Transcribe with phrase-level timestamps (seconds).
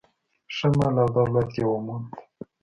[0.55, 2.09] ښه مال او دولت یې وموند.